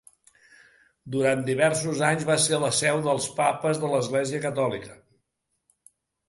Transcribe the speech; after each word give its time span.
Durant 1.15 1.43
diversos 1.49 2.01
anys 2.07 2.25
va 2.29 2.37
ser 2.45 2.59
la 2.63 2.71
seu 2.77 3.03
dels 3.09 3.27
papes 3.41 3.83
de 3.85 3.93
l'Església 3.93 4.41
Catòlica. 4.47 4.99